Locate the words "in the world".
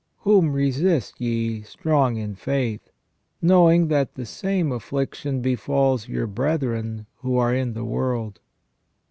7.53-8.39